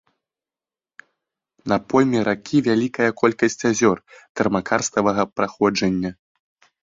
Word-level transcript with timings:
На 1.73 1.77
пойме 1.93 2.19
ракі 2.29 2.57
вялікая 2.67 3.09
колькасць 3.21 3.59
азёр 3.71 3.97
тэрмакарставага 4.41 5.23
паходжання. 5.37 6.11